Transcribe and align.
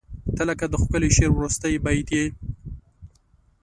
•ته 0.35 0.43
لکه 0.49 0.65
د 0.69 0.73
ښکلي 0.81 1.09
شعر 1.15 1.31
وروستی 1.33 1.73
بیت 1.85 2.09
یې. 2.17 2.25